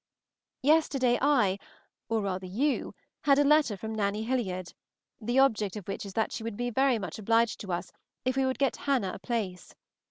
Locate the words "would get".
8.47-8.77